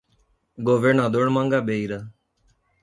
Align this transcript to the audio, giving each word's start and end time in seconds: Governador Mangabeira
Governador 0.69 1.29
Mangabeira 1.29 2.11